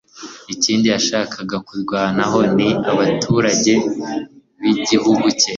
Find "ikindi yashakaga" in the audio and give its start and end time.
0.53-1.57